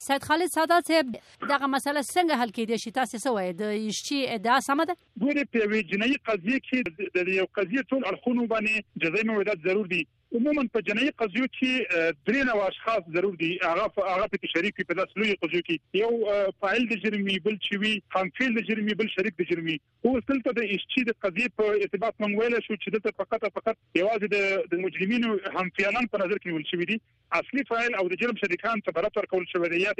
سید 0.00 0.22
خالد 0.24 0.46
ساده 0.54 0.80
صاحب 0.80 1.06
دغه 1.50 1.66
مسله 1.74 2.00
څنګه 2.14 2.34
حل 2.40 2.50
کیدی 2.56 2.76
شي 2.82 2.90
تاسو 2.98 3.16
څه 3.24 3.28
وایي 3.34 3.52
د 3.60 3.62
یشتي 3.88 4.18
ادعا 4.36 4.58
سمه 4.68 4.84
ده 4.88 4.94
ګوره 5.22 5.44
په 5.52 5.58
وی 5.70 5.80
جنایي 5.90 6.16
قضیه 6.28 6.58
کې 6.66 6.78
د 7.14 7.18
یو 7.40 7.46
قضیه 7.56 7.82
ټول 7.90 8.02
اړخونو 8.10 8.42
باندې 8.52 8.72
جزایي 9.02 9.24
محدودیت 9.28 9.58
ضروري 9.66 9.88
دي 9.94 10.02
عموما 10.36 10.62
په 10.72 10.80
جنایي 10.86 11.12
قضیو 11.20 11.46
کې 11.52 11.84
درې 12.28 12.40
نو 12.48 12.56
اشخاص 12.62 13.06
ضرور 13.14 13.36
دي 13.42 13.48
هغه 13.62 13.86
هغه 14.08 14.26
په 14.32 14.50
شریک 14.54 14.80
په 14.88 14.96
داس 14.98 15.14
لوی 15.20 15.36
قضیو 15.44 15.62
کې 15.68 16.02
یو 16.02 16.50
فاعل 16.64 16.84
د 16.90 17.00
جرمي 17.04 17.36
بل 17.46 17.54
چې 17.66 17.84
وی 17.84 17.92
خامفیل 18.16 18.58
د 18.58 18.66
جرمي 18.70 18.96
بل 19.02 19.08
شریک 19.14 19.38
د 19.40 19.48
جرمي 19.52 19.76
او 19.78 20.12
دلته 20.30 20.54
د 20.60 20.66
اشتي 20.76 21.04
د 21.10 21.16
قضیه 21.26 21.54
په 21.60 21.78
ارتباط 21.86 22.20
منویل 22.26 22.56
شو 22.66 22.80
چې 22.80 22.96
دلته 22.96 23.18
فقط 23.22 23.48
فقط 23.60 23.80
یوازې 24.00 24.72
د 24.74 24.84
مجرمینو 24.86 25.32
همفیلان 25.58 26.10
په 26.14 26.22
نظر 26.24 26.42
کې 26.42 26.58
ول 26.58 26.68
شوی 26.72 26.90
دي 26.92 27.00
اصلي 27.42 27.64
فاعل 27.72 27.98
او 28.02 28.06
د 28.14 28.22
جرم 28.24 28.44
شریکان 28.44 28.84
ته 28.88 28.96
برابر 29.00 29.30
کول 29.34 29.50
شوی 29.54 29.72
دی 29.76 29.82
یا 29.86 29.96